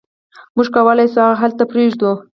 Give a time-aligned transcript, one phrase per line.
[0.55, 2.11] موږ کولی شو هغه هلته پریږدو